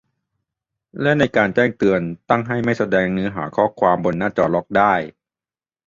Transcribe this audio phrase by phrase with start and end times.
[1.01, 4.93] และในการแจ้งเตือน ตั้งให้ไม่แสดงเนื้อหาข้อความบนหน้าจอล็อกได้